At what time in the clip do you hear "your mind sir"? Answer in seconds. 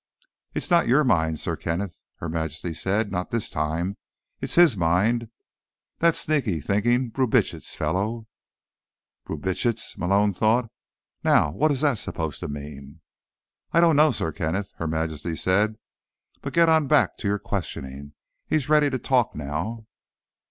0.87-1.55